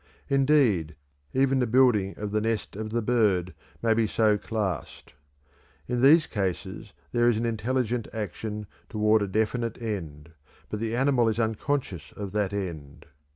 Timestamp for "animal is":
10.95-11.39